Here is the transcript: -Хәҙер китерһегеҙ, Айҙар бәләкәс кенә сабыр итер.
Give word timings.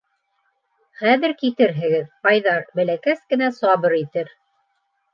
-Хәҙер 1.01 1.35
китерһегеҙ, 1.43 2.09
Айҙар 2.33 2.67
бәләкәс 2.83 3.25
кенә 3.31 3.55
сабыр 3.63 3.99
итер. 4.05 4.37